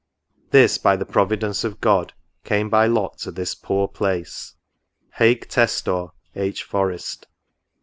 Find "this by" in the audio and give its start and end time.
0.49-0.95